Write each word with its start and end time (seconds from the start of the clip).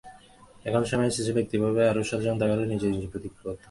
এখন 0.65 0.83
সময় 0.83 1.07
এসেছে 1.07 1.31
ব্যক্তিগতভাবে 1.33 1.81
আরেকটু 1.89 2.09
সচেতন 2.09 2.37
থাকার, 2.39 2.59
নিজে 2.67 2.85
নিজে 2.87 3.07
প্রতিজ্ঞাবদ্ধ 3.07 3.45
হওয়ার। 3.45 3.57